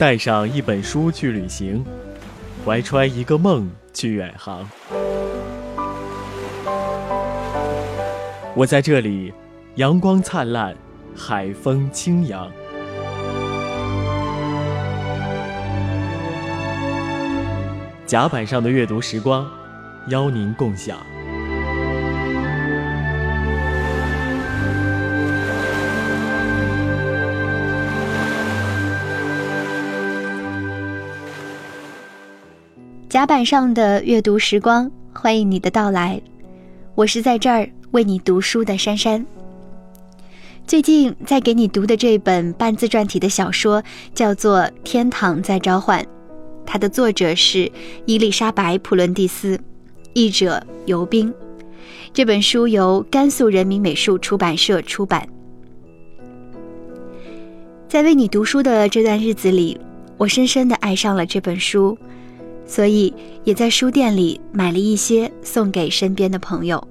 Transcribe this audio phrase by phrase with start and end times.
[0.00, 1.84] 带上一本书去旅行，
[2.64, 4.66] 怀揣一个梦去远航。
[8.54, 9.30] 我在这里，
[9.74, 10.74] 阳光灿烂，
[11.14, 12.50] 海风轻扬。
[18.06, 19.46] 甲板上的阅读时光，
[20.08, 20.96] 邀您共享。
[33.10, 36.22] 甲板上的阅读时光，欢迎你的到来。
[36.94, 39.26] 我是在这儿为你读书的珊珊。
[40.64, 43.82] 最近在给你读的这本半自传体的小说
[44.14, 46.00] 叫做《天堂在召唤》。
[46.64, 47.68] 它的作者是
[48.06, 49.58] 伊丽莎白·普伦蒂斯，
[50.12, 51.34] 译者尤斌。
[52.12, 55.26] 这本书由甘肃人民美术出版社出版。
[57.88, 59.80] 在为你读书的这段日子里，
[60.16, 61.98] 我深深的爱上了这本书，
[62.70, 66.86] 所以也在书店里买了一些送给身边的朋友。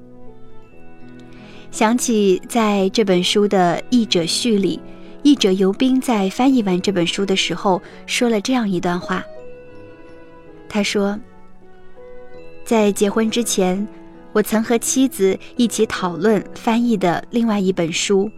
[1.72, 4.78] 想起在这本书的译者序里，
[5.24, 9.24] 译者尤斌在翻译完这本书的时候说了这样一段话。
[10.68, 11.18] 他说
[12.66, 13.88] ：“在结婚之前，
[14.34, 18.30] 我曾和妻子一起讨论翻译的另外一本书，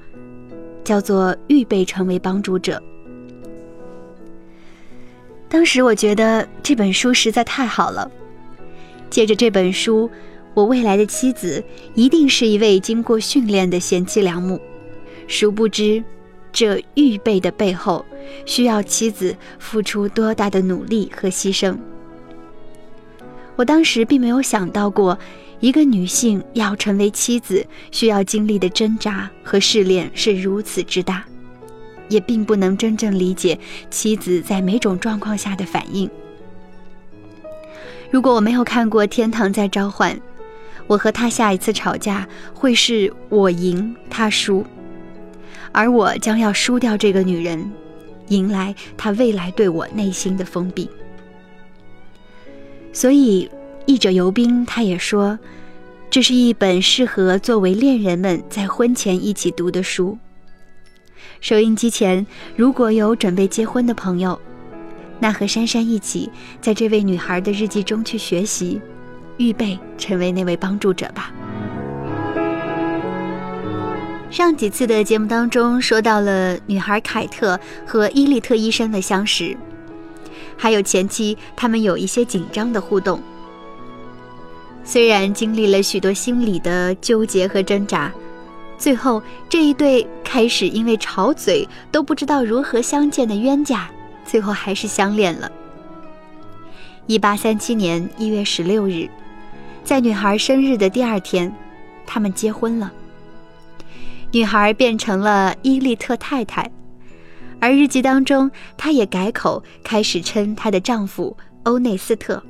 [0.83, 2.77] 叫做《预备成为帮助者》。
[5.51, 8.09] 当时我觉得这本书实在太好了。
[9.09, 10.09] 借着这本书，
[10.53, 11.61] 我未来的妻子
[11.93, 14.57] 一定是一位经过训练的贤妻良母。
[15.27, 16.01] 殊不知，
[16.53, 18.05] 这预备的背后，
[18.45, 21.77] 需要妻子付出多大的努力和牺牲。”
[23.57, 25.19] 我当时并没有想到过，
[25.59, 31.25] 一个女性要成为妻子需要经历的挣扎和试炼是如此之大，
[32.11, 33.57] 也并不能真正理解
[33.89, 36.07] 妻子在每种状况下的反应。
[38.11, 40.13] 如果我没有看过《天堂在召唤》，
[40.85, 44.65] 我和他下一次吵架会是我赢他输，
[45.71, 47.71] 而我将要输掉这个女人，
[48.27, 50.89] 迎来他未来对我内心的封闭。
[52.91, 53.49] 所以，
[53.85, 55.39] 译者游兵他也说，
[56.09, 60.17] 这是一本适合作为恋人们在婚前一起读的书。
[61.39, 64.39] 收音机前，如果有准备结婚的朋友，
[65.19, 66.29] 那和珊珊一起，
[66.61, 68.81] 在这位女孩的日记中去学习，
[69.37, 71.31] 预备成为那位帮助者吧。
[74.29, 79.57] 上几次的节目当中，说到了女孩凯特和伊利特医生的相识。
[80.57, 83.21] 还有前期他们有一些紧张的互动，
[84.83, 88.11] 虽然经历了许多心理的纠结和挣扎，
[88.81, 93.87] 最后这一对开始因为吵嘴都不知道如何相见的冤家，
[94.25, 95.51] 最后还是相恋了。
[97.05, 99.07] 一八三七年一月十六日，
[99.83, 101.53] 在女孩生日的第二天，
[102.07, 102.91] 他们结婚了。
[104.31, 106.67] 女孩变成了伊利特太太。
[107.59, 112.41] 而日记当中，她也改口开始称她的丈夫欧内斯特。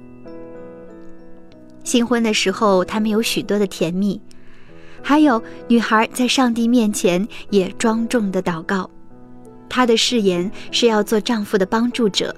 [1.83, 4.21] 新婚的时候，他们有许多的甜蜜，
[5.03, 8.89] 还有女孩在上帝面前也庄重的祷告，
[9.67, 12.35] 她的誓言是要做丈夫的帮助者，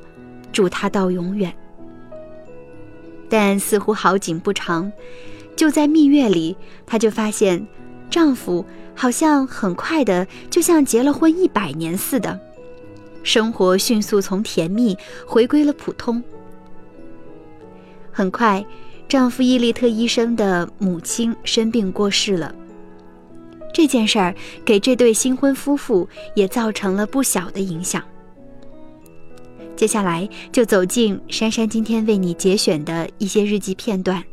[0.51, 1.53] 助他到永远。
[3.29, 4.91] 但似乎好景不长，
[5.56, 7.66] 就在蜜月里，她就发现，
[8.09, 8.66] 丈夫
[8.96, 12.40] 好像很快的，就像结了婚一百年似的。
[13.23, 16.23] 生活迅速从甜蜜回归了普通。
[18.12, 18.63] 很快，
[19.13, 22.51] 丈夫伊利特医生的母亲生病过世了。
[23.72, 24.34] 这件事儿
[24.66, 28.02] 给这对新婚夫妇也造成了不小的影响。
[29.75, 34.23] 接下来就走进珊珊今天为你节选的一些日记片段，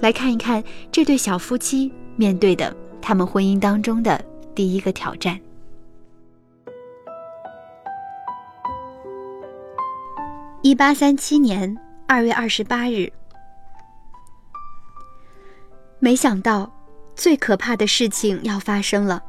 [0.00, 4.20] 来看一看这对小夫妻面对的他们婚姻当中的
[4.52, 5.38] 第一个挑战。
[10.62, 11.78] 一八三七年
[12.08, 13.12] 二月二十八日，
[15.98, 16.72] 没想到
[17.16, 19.22] 最可怕的事情要发生了，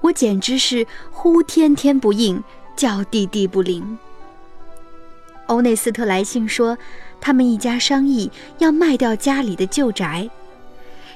[0.00, 2.42] 我简直是呼天天不应，
[2.76, 3.98] 叫地地不灵。
[5.46, 6.76] 欧内斯特来信说，
[7.20, 10.28] 他们一家商议要卖掉家里的旧宅，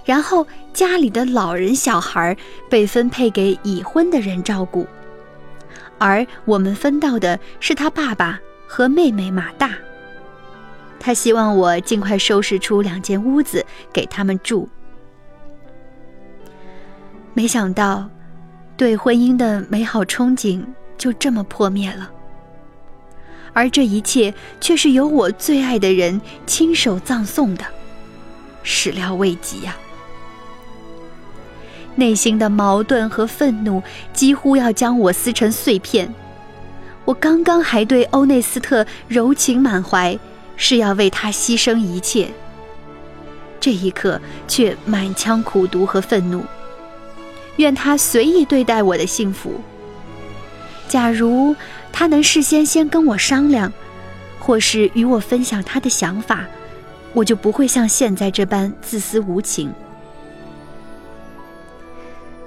[0.05, 2.37] 然后家里的老人小孩
[2.69, 4.87] 被分配给已婚的人照顾，
[5.99, 8.41] 而我们分到的是他爸爸。
[8.67, 9.71] 和妹妹马大，
[11.07, 13.63] 他希望我尽快收拾出两间屋子
[13.93, 14.67] 给他们住。
[17.35, 18.09] 没想到，
[18.75, 20.65] 对婚姻的美好憧憬
[20.97, 22.11] 就这么破灭了。
[23.53, 27.67] 而这一切却是由我最爱的人亲手葬送的，
[28.63, 29.77] 始料未及呀！
[31.97, 33.83] 内心的矛盾和愤怒
[34.15, 36.15] 几乎要将我撕成碎片。
[37.05, 40.19] 我刚刚还对欧内斯特柔情满怀，
[40.57, 42.29] 是要为他牺牲一切，
[43.61, 46.45] 这一刻却满腔苦毒和愤怒，
[47.57, 49.61] 愿他随意对待我的幸福。
[50.89, 51.55] 假如
[51.93, 53.73] 他能事先先跟我商量，
[54.39, 56.45] 或是与我分享他的想法，
[57.13, 59.73] 我就不会像现在这般自私无情。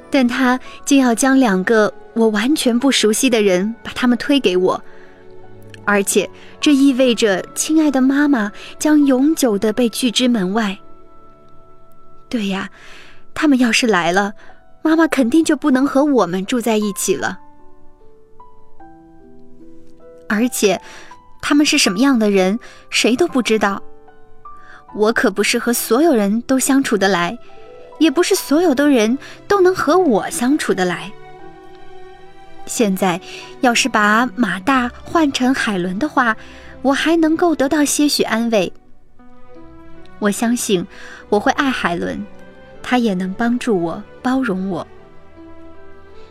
[0.09, 4.81] 但他竟要将两个我完全不熟悉的人把他们推给我，
[5.87, 6.29] 而且
[6.59, 10.77] 这意味着亲爱的妈妈将永久的被拒之门外。
[12.27, 12.69] 对呀，
[13.33, 14.33] 他们要是来了，
[14.81, 17.39] 妈妈肯定就不能和我们住在一起了。
[20.27, 20.81] 而且，
[21.41, 23.81] 他们是什么样的人，谁都不知道。
[24.93, 27.37] 我可不是和所有人都相处得来，
[27.99, 29.17] 也不是所有的人
[29.47, 31.13] 都能和我相处得来。
[32.67, 33.19] 现在，
[33.61, 36.35] 要是把马大换成海伦的话，
[36.81, 38.71] 我还能够得到些许安慰。
[40.19, 40.85] 我相信
[41.29, 42.25] 我会爱海伦，
[42.83, 44.85] 她也能帮助我、包容我。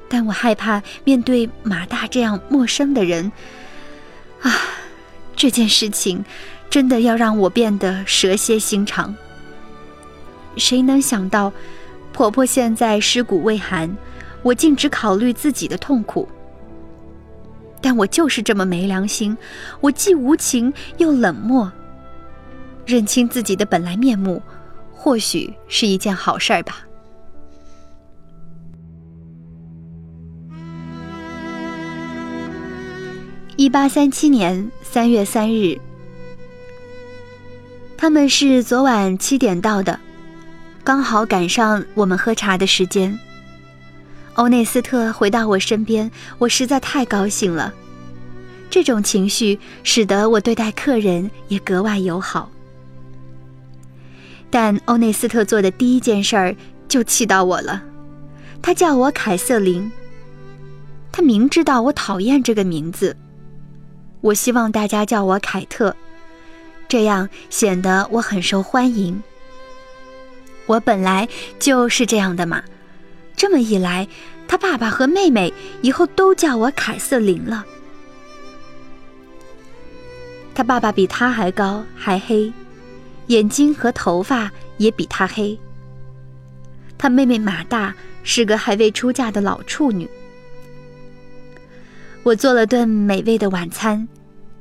[0.08, 3.32] 但我害怕面对马大这样陌生的人。
[4.42, 4.52] 啊，
[5.34, 6.24] 这件事情
[6.70, 9.14] 真的要让我变得蛇蝎心肠。
[10.56, 11.52] 谁能想到，
[12.12, 13.94] 婆婆现在尸骨未寒，
[14.46, 16.28] 我竟只考虑自己的痛苦。
[17.80, 19.36] 但我就是这么没良心，
[19.80, 21.70] 我既无情又冷漠。
[22.86, 24.40] 认清自己的本来面目，
[24.92, 26.86] 或许是一件好事儿吧。
[33.56, 35.76] 一八三七年三月三日，
[37.96, 39.98] 他们是昨晚七点到的，
[40.84, 43.18] 刚好赶上我们喝茶的时间。
[44.36, 47.72] 欧内斯特回到我身边，我实在太高兴了。
[48.68, 52.50] 这种情绪使得我对待客人也格外友好。
[54.50, 56.54] 但欧内斯特做的第一件事儿
[56.86, 57.82] 就气到我了，
[58.60, 59.90] 他叫我凯瑟琳。
[61.10, 63.16] 他明知道我讨厌这个名字。
[64.20, 65.96] 我希望大家叫我凯特，
[66.88, 69.22] 这样显得我很受欢迎。
[70.66, 71.26] 我本来
[71.58, 72.62] 就是这样的嘛，
[73.36, 74.08] 这么一来，
[74.48, 75.52] 他爸爸和妹妹
[75.82, 77.64] 以后都叫我凯瑟琳了。
[80.54, 82.50] 他爸爸比他还高还黑，
[83.26, 85.58] 眼睛和头发也比他黑。
[86.96, 90.08] 他妹妹马大是个还未出嫁的老处女。
[92.22, 94.08] 我做了顿美味的晚餐。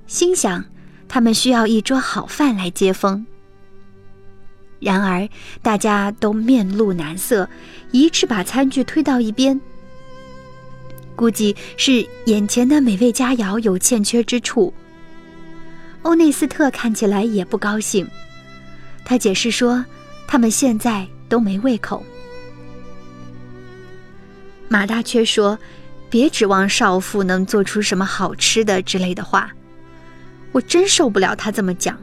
[0.06, 0.63] 心想，
[1.07, 3.25] 他们需要一桌好饭来接风。
[4.80, 5.27] 然而，
[5.62, 7.50] 大家都面露难色，
[7.92, 9.60] 一致把餐具推到一边。
[11.16, 14.74] 估计是眼前的美味佳肴有欠缺之处。
[16.01, 18.07] 欧内斯特看起来也不高兴，
[19.04, 19.83] 他解释说，
[20.27, 22.04] 他们现在都没胃口。
[24.68, 25.57] 马大却说
[26.10, 29.52] ：“别指望少妇能做出什么好吃的之类的话。”
[30.52, 31.97] 我真受不了他这么讲。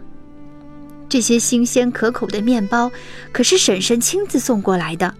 [1.12, 2.90] 这些新鲜可口的面包
[3.32, 5.14] 可是婶婶亲自送过来的，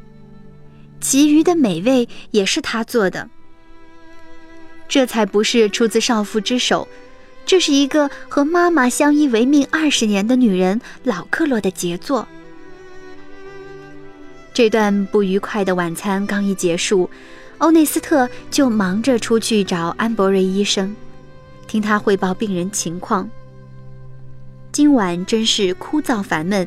[1.03, 3.29] 其余的美味也是她做的。
[4.89, 6.89] 这才不是出自少妇之手，
[7.45, 12.27] 这是一个和妈妈相依为命二十年的女人老克洛的杰作。
[14.55, 17.11] 这段不愉快的晚餐刚一结束，
[17.59, 20.97] 欧内斯特就忙着出去找安博瑞医生。
[21.67, 23.29] 听他汇报病人情况。
[24.73, 26.67] 今晚真是枯燥烦闷。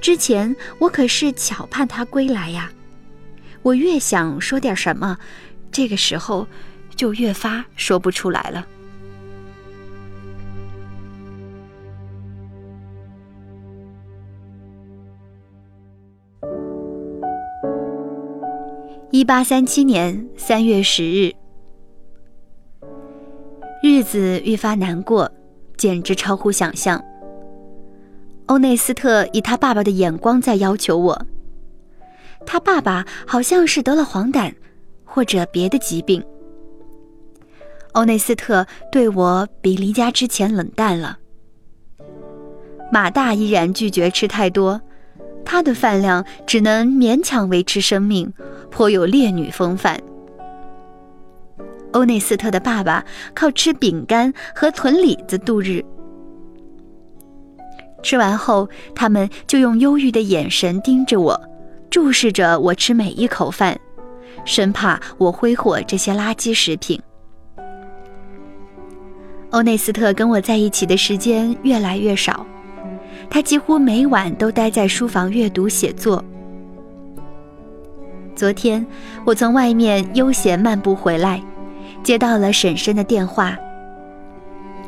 [0.00, 2.72] 之前我可是巧盼他归来呀。
[3.62, 5.16] 我越想说点什么，
[5.70, 6.48] 这个时候
[6.96, 8.66] 就越发说不出来了。
[19.12, 21.32] 一八三七年三月十日。
[23.80, 25.30] 日子愈发难过，
[25.76, 27.00] 简直超乎想象。
[28.52, 31.26] 欧内斯特以他爸爸的眼光在要求我。
[32.44, 34.52] 他爸爸好像是得了黄疸，
[35.06, 36.22] 或者别的疾病。
[37.92, 41.16] 欧内斯特对我比离家之前冷淡了。
[42.92, 44.78] 马大依然拒绝吃太多，
[45.46, 48.30] 他的饭量只能勉强维持生命，
[48.70, 49.98] 颇有烈女风范。
[51.92, 55.82] 欧内斯特的爸爸靠吃饼干和囤李子度日。
[58.02, 61.40] 吃完后，他们就用忧郁的眼神盯着我，
[61.88, 63.78] 注视着我吃每一口饭，
[64.44, 67.00] 生怕我挥霍这些垃圾食品。
[69.50, 72.44] 欧内斯特跟我在一起的时间越来越少，
[73.30, 76.24] 他几乎每晚都待在书房阅读写作。
[78.34, 78.84] 昨天
[79.26, 81.42] 我从外面悠闲漫步回来，
[82.02, 83.56] 接到了婶婶的电话。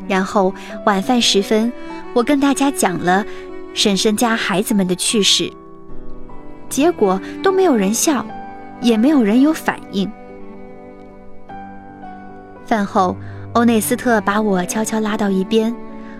[0.07, 0.53] 然后
[0.85, 1.71] 晚饭时分，
[2.13, 3.25] 我跟大家讲了
[3.73, 5.51] 婶婶家孩子们的趣事。
[6.69, 8.25] 结果都没有人笑，
[8.81, 10.11] 也没有人有反应。
[12.65, 13.15] 饭后，
[13.53, 15.73] 欧内斯特把我悄悄拉到一边，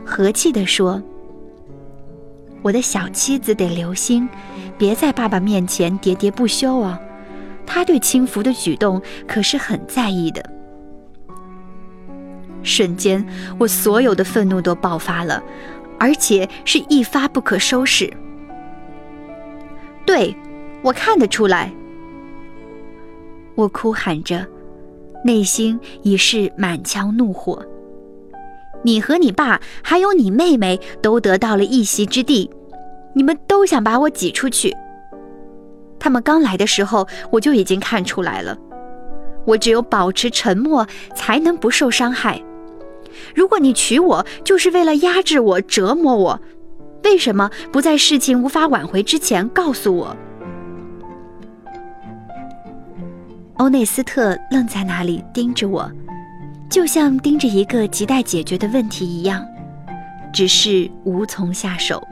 [0.06, 1.02] 和气地说
[2.62, 4.30] ：“我的小妻子得留心，
[4.78, 6.98] 别在爸爸面前喋喋不休哦。
[7.66, 10.48] 他对轻浮的举动可是很在意的。”
[12.66, 13.26] 瞬间，
[13.60, 15.42] 我所有的愤怒都爆发了，
[16.00, 18.12] 而且是一发不可收拾。
[20.06, 20.36] 对，
[20.82, 21.72] 我看得出来。
[23.56, 24.46] 我哭喊着，
[25.24, 27.66] 内心已是满腔怒火。
[28.84, 32.52] 你和你爸还有你妹妹都得到了一席之地，
[33.14, 34.76] 你们都想把我挤出去。
[35.98, 38.58] 他们刚来的时候，我就已经看出来了。
[39.46, 42.40] 我只有保持沉默，才能不受伤害。
[43.34, 46.40] 如果你娶我就是为了压制我、折磨我，
[47.04, 50.16] 为什么不在事情无法挽回之前告诉我？
[53.58, 55.90] 欧内斯特愣在那里盯着我，
[56.70, 59.46] 就像盯着一个亟待解决的问题一样，
[60.34, 62.06] 只是无从下手。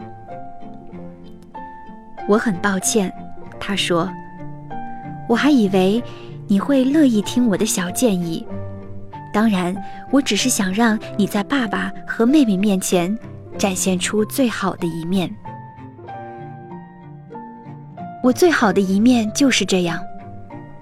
[2.30, 3.14] 我很抱歉，
[3.60, 4.10] 他说，
[5.28, 6.02] 我还以为
[6.48, 8.46] 你会乐意听我的小建议。
[9.34, 9.76] 当然，
[10.12, 13.18] 我只是想让你在爸爸和妹妹面前
[13.58, 15.30] 展现出最好的一面。
[18.24, 20.00] 我最好的一面就是这样，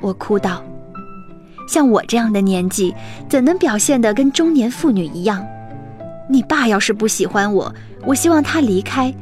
[0.01, 0.61] 我哭道。
[1.67, 2.93] 像我这样的年纪，
[3.29, 5.47] 怎能表现得跟中年妇女一样？
[6.29, 7.73] 你爸要是不喜欢我，
[8.05, 9.13] 我希望他离开，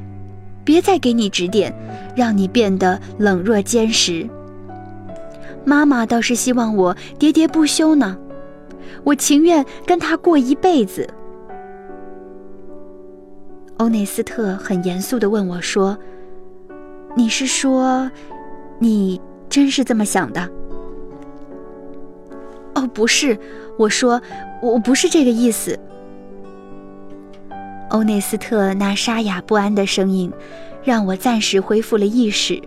[0.63, 1.71] 别再给你指点，
[2.15, 4.27] 让你变得冷若坚石。
[5.63, 8.17] 妈妈倒是希望我喋喋不休呢。
[9.03, 11.07] 我情愿跟他过一辈子。
[13.77, 15.97] 欧内斯特很严肃地问我说
[17.15, 18.11] ：“你是说，
[18.77, 20.41] 你真是这么想的
[22.75, 23.39] ？”“哦，不是，
[23.77, 24.21] 我说
[24.61, 25.79] 我不是这个意思。”
[27.89, 30.31] 欧内斯特那沙哑不安的声音，
[30.83, 32.61] 让我暂时恢复了意识。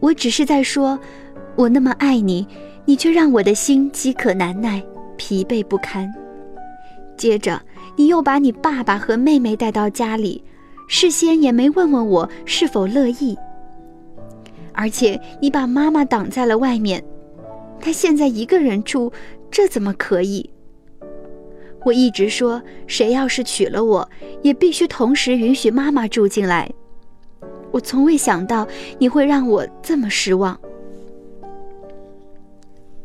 [0.00, 0.98] 我只是在说，
[1.54, 2.46] 我那么爱你。
[2.84, 4.82] 你却让我的心饥渴难耐，
[5.16, 6.12] 疲惫不堪。
[7.16, 7.60] 接着，
[7.96, 10.42] 你又把你爸爸和妹妹带到家里，
[10.88, 13.38] 事先也没问问我是否乐意。
[14.72, 17.04] 而且，你把妈妈挡在了外面，
[17.80, 19.12] 她现在一个人住，
[19.50, 20.50] 这怎么可以？
[21.84, 24.08] 我一直说，谁要是娶了我，
[24.42, 26.70] 也必须同时允许妈妈住进来。
[27.70, 28.66] 我从未想到
[28.98, 30.58] 你会让我这么失望。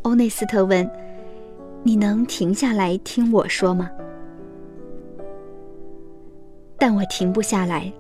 [0.08, 0.90] 欧内斯特问
[1.84, 3.92] ：“你能停下来听我说吗？”
[6.80, 7.92] 但我停不下来，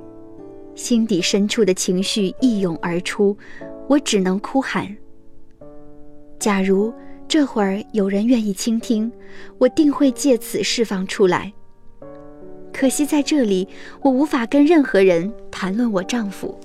[0.73, 3.37] 心底深处的情绪一涌而出，
[3.89, 4.87] 我只能哭喊。
[6.39, 6.93] 假如
[7.27, 9.11] 这会儿有人愿意倾听，
[9.57, 11.51] 我定会借此释放出来。
[12.71, 13.67] 可惜在这里，
[14.01, 16.57] 我无法跟任何人谈论我丈夫。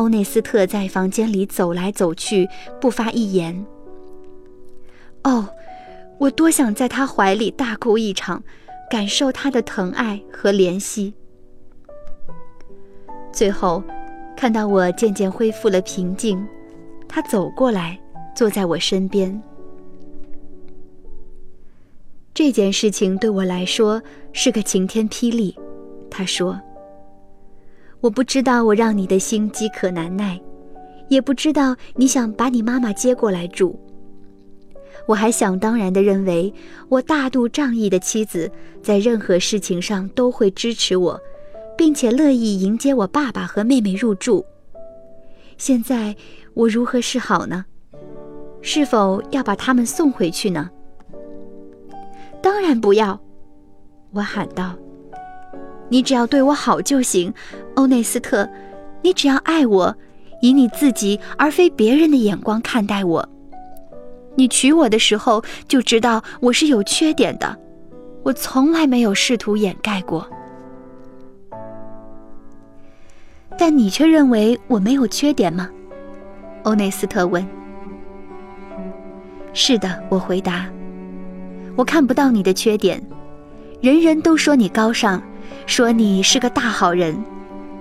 [0.00, 2.48] 欧内斯特在房间里走来走去，
[2.80, 3.66] 不发一言。
[5.24, 5.46] 哦，
[6.18, 8.42] 我多想在他怀里大哭一场，
[8.90, 11.12] 感受他的疼爱和怜惜。
[13.30, 13.84] 最后，
[14.34, 16.42] 看到我渐渐恢复了平静，
[17.06, 18.00] 他走过来，
[18.34, 19.42] 坐在我身边。
[22.32, 24.02] 这件事情对我来说
[24.32, 25.54] 是个晴天霹雳，
[26.10, 26.58] 他说。
[28.00, 30.40] 我不知道我让你的心饥渴难耐，
[31.08, 33.78] 也不知道你想把你妈妈接过来住。
[35.06, 36.52] 我还想当然地认为，
[36.88, 38.50] 我大度仗义的妻子
[38.82, 41.20] 在任何事情上都会支持我，
[41.76, 44.44] 并且乐意迎接我爸爸和妹妹入住。
[45.58, 46.14] 现在
[46.54, 47.64] 我如何是好呢？
[48.62, 50.70] 是否要把他们送回去呢？
[52.42, 53.18] 当然不要！
[54.12, 54.74] 我喊道。
[55.90, 57.34] 你只要对我好就行，
[57.74, 58.48] 欧内斯特，
[59.02, 59.94] 你只要爱我，
[60.40, 63.28] 以你自己而非别人的眼光看待我。
[64.36, 67.54] 你娶我的时候就知道我是有缺点的，
[68.22, 70.26] 我从来没有试图掩盖过。
[73.58, 75.68] 但你却认为我没有缺点吗？
[76.62, 77.46] 欧内斯特问。
[79.52, 80.66] 是的，我回答。
[81.76, 83.02] 我看不到你的缺点，
[83.80, 85.20] 人人都说你高尚，
[85.66, 87.22] 说你是个大好人，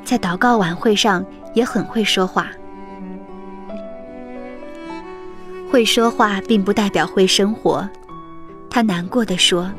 [0.04, 2.48] 在祷告晚会上也很会说话。
[5.72, 7.88] 会说话并不代表会生活，
[8.70, 9.70] 他难过的说。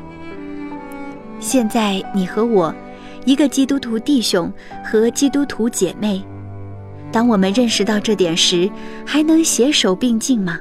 [1.39, 2.73] 现在你和我，
[3.25, 4.51] 一个基督徒弟兄
[4.83, 6.23] 和基督徒姐妹，
[7.11, 8.69] 当我们认识到这点时，
[9.05, 10.59] 还能携手并进吗？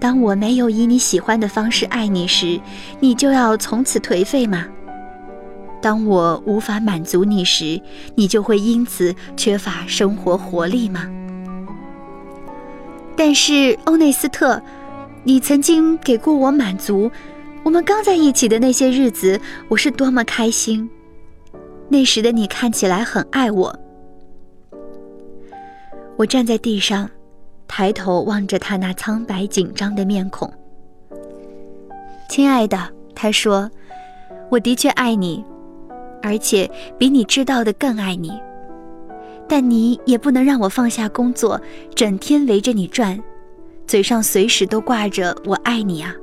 [0.00, 2.60] 当我没有以你喜欢的方式爱你时，
[3.00, 4.64] 你就要从此颓废吗？
[5.80, 7.80] 当我无法满足你时，
[8.14, 11.08] 你就会因此缺乏生活活力吗？
[13.16, 14.60] 但是欧内斯特，
[15.24, 17.10] 你曾经给过我满足。
[17.64, 20.88] 我们刚在一起的那些日子，我是多么开心！
[21.88, 23.78] 那时的你看起来很爱我。
[26.16, 27.10] 我站在地上。
[27.70, 30.50] 抬头望着他那苍白紧张的面孔，
[32.30, 32.78] 亲爱的，
[33.14, 33.70] 他说
[34.50, 35.44] ：“我的确爱你，
[36.28, 38.30] 而且比你知道的更爱你。
[39.48, 41.58] 但你也不能让我放下工作，
[41.94, 43.18] 整天围着你转，
[43.86, 46.14] 嘴上随时都挂着‘我爱你’啊！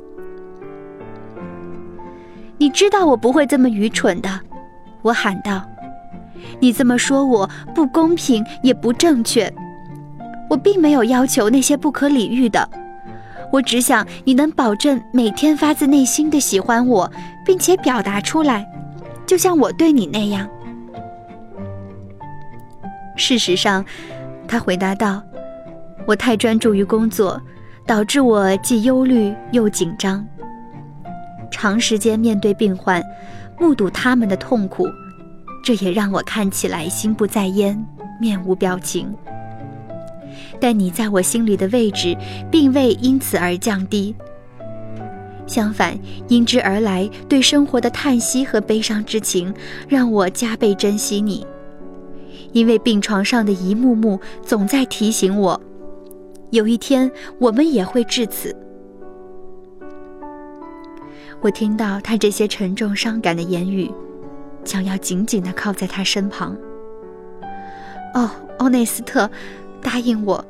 [2.59, 4.29] 你知道我不会这么愚蠢的。”
[5.01, 5.63] 我喊道
[6.61, 9.51] ：“你这么说我不公平，也不正确。”
[10.47, 12.69] 我并没有要求那些不可理喻的，
[13.51, 17.11] 我只想你能保证每天发自内心的喜欢我，
[17.43, 18.63] 并且表达出来，
[19.25, 20.47] 就像我对你那样。
[23.17, 23.83] 事实上，
[24.47, 25.23] 他回答道
[26.05, 27.41] ：“我太专注于工作，
[27.85, 30.25] 导致我既忧虑又紧张。
[31.49, 33.01] 长时间面对病患，
[33.59, 34.87] 目睹他们的痛苦，
[35.63, 37.81] 这也让我看起来心不在焉，
[38.19, 39.15] 面无表情。”
[40.59, 42.15] 但你在我心里的位置，
[42.51, 44.13] 并未因此而降低。
[45.47, 49.53] 相反，因之而来对生活的叹息和悲伤之情，
[49.87, 51.45] 让我加倍珍惜你。
[52.51, 55.59] 因为病床上的一幕幕，总在提醒我，
[56.51, 58.55] 有一天我们也会至此。
[61.41, 63.91] 我听到他这些沉重伤感的言语，
[64.63, 66.55] 想要紧紧地靠在他身旁。
[68.13, 69.29] 哦，欧内斯特。
[69.81, 70.43] 答应我，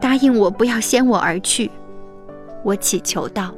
[0.00, 1.68] 答应我，不要先我而去。
[2.62, 3.52] 我祈求道：“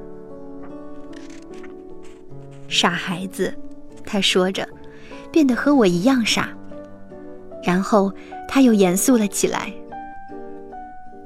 [2.72, 3.54] 傻孩子。”
[4.04, 4.68] 他说着，
[5.30, 6.48] 变得和我一样傻。
[7.62, 8.12] 然后
[8.48, 9.72] 他又严肃了起来。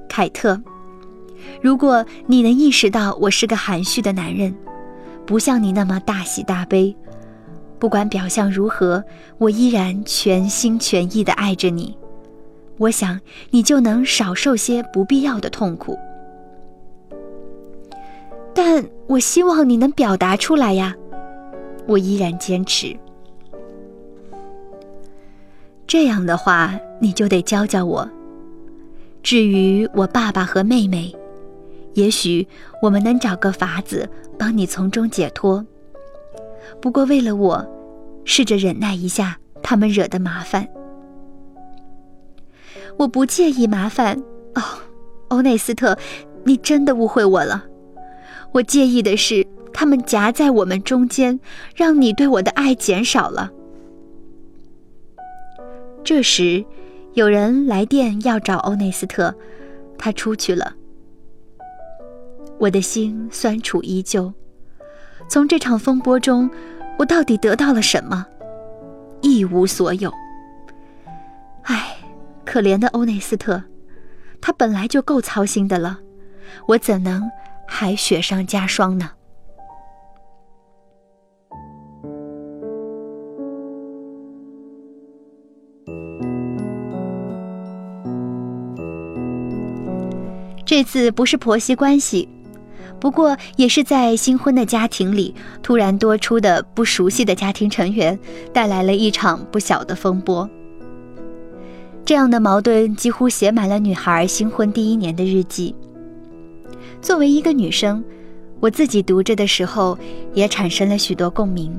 [0.08, 0.60] 凯特，
[1.62, 4.54] 如果你能意识到我是个含蓄的男人，
[5.24, 6.94] 不像你那么大喜大悲，
[7.78, 9.02] 不管表象如何，
[9.38, 11.96] 我依然全心全意的爱着你。
[12.76, 13.18] 我想
[13.50, 15.98] 你就能少受些不必要的痛苦，
[18.54, 20.94] 但我希望你能表达出来呀。
[21.86, 22.96] 我依然坚持。
[25.86, 28.08] 这样的话，你就得教教我。
[29.22, 31.14] 至于我爸爸和妹妹，
[31.94, 32.46] 也许
[32.82, 35.64] 我们能找个法子帮你从中解脱。
[36.80, 37.64] 不过为了我，
[38.24, 40.68] 试着忍耐一下他们惹的麻烦。
[42.98, 44.20] 我不介意麻烦
[44.54, 44.62] 哦，
[45.28, 45.96] 欧内斯特，
[46.44, 47.64] 你真的误会我了。
[48.52, 49.46] 我介意的是
[49.78, 51.38] 他们夹在我们中间，
[51.74, 53.52] 让你对我的爱减少了。
[56.02, 56.64] 这时，
[57.12, 59.34] 有人来电要找欧内斯特，
[59.98, 60.72] 他出去了。
[62.58, 64.32] 我的心酸楚依旧。
[65.28, 66.48] 从这场风波中，
[66.98, 68.24] 我到底得到了什么？
[69.20, 70.10] 一无所有。
[71.64, 71.92] 唉。
[72.46, 73.64] 可怜的欧内斯特，
[74.40, 75.98] 他本来就够操心的了，
[76.68, 77.28] 我怎能
[77.66, 79.10] 还雪上加霜呢？
[90.66, 92.28] 这次不是婆媳关系，
[92.98, 98.18] 不过也是在新婚的家庭里突然多出的不熟悉的家庭成员，
[98.52, 100.50] 带来了一场不小的风波。
[102.04, 105.72] 这样的矛盾几乎写满了女孩新婚第一年的日记。
[107.00, 108.02] 作为一个女生，
[108.58, 109.96] 我自己读着的时候
[110.34, 111.72] 也产生了许多共鸣。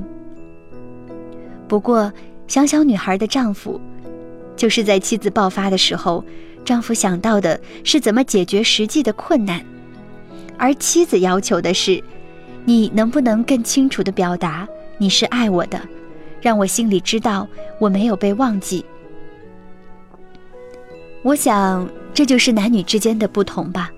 [1.66, 2.10] 不过，
[2.46, 3.78] 想想女孩的丈夫，
[4.56, 6.24] 就是在妻子爆发的时候，
[6.64, 9.64] 丈夫想到的是怎么解决实际的困难，
[10.56, 12.02] 而妻子要求的是，
[12.64, 14.68] 你能不能更清楚地表达
[14.98, 15.80] 你是爱我的，
[16.40, 18.84] 让我心里知道我没有被忘记。
[21.22, 23.90] 我想，这就是男女之间的不同吧。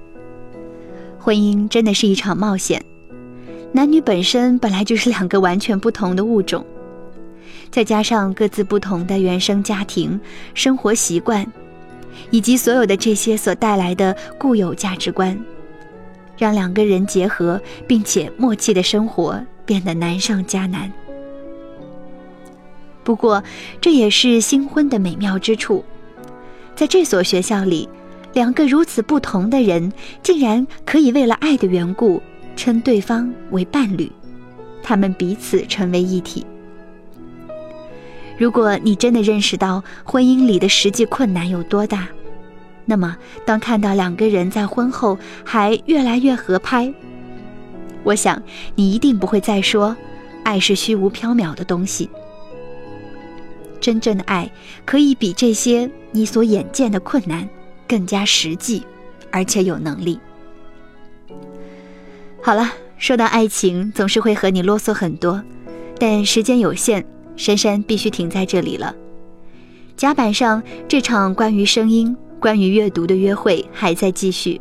[1.18, 2.82] 婚姻真的是一场冒险，
[3.72, 6.64] 男女本身本来就是两个完全不同的物种。
[7.70, 10.18] 再加上各自不同的原生家庭、
[10.54, 11.46] 生活习惯，
[12.30, 15.38] 以及所有的这些所带来的固有价值观，
[16.36, 20.92] 让两个人结合并且默契的生活变得难上加难。
[23.02, 23.42] 不过，
[23.80, 25.84] 这也是新婚的美妙之处，
[26.76, 27.88] 在这所学校里，
[28.34, 32.22] 两个如此不同的人竟然可以为了爱的缘故
[32.54, 34.10] 称对方为伴侣，
[34.82, 36.46] 他们彼此成为一体。
[38.40, 42.08] 如果你真的认识到婚姻里的实际困难有多大，
[42.86, 46.90] 那么当看到两个人在婚后还越来越合拍，
[48.02, 48.42] 我想
[48.74, 49.94] 你一定不会再说
[50.42, 52.08] 爱是虚无缥缈的东西。
[53.78, 54.50] 真正的爱
[54.86, 57.46] 可以比这些你所眼见的困难
[57.86, 58.82] 更加实际，
[59.30, 60.18] 而且有能力。
[62.42, 65.44] 好了，说到爱情，总是会和你啰嗦很多，
[65.98, 67.04] 但时间有限。
[67.40, 68.94] 珊珊必须停在这里了。
[69.96, 74.60] 甲板上这场关于声音、关于阅读的约会还在继续。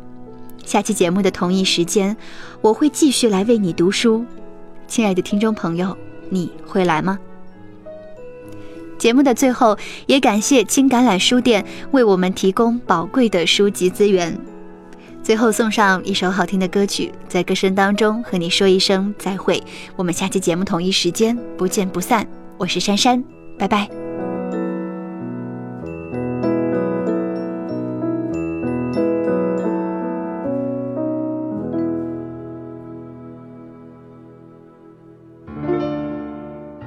[0.64, 2.16] 下期节目的同一时间，
[2.62, 4.24] 我会继续来为你读书。
[4.88, 5.94] 亲爱的听众朋友，
[6.30, 7.18] 你会来吗？
[8.96, 14.34] 节目的最后，也感谢青橄榄书店为我们提供宝贵的书籍资源。
[15.22, 19.62] 最后送上一首好听的歌曲，在歌声当中和你说一声再会。
[19.96, 22.26] 我们下期节目同一时间不见不散。
[22.60, 23.24] 我是珊珊，
[23.58, 23.88] 拜拜。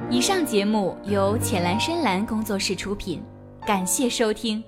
[0.08, 3.20] 以上节目由浅蓝深蓝工作室出品，
[3.66, 4.62] 感谢收听。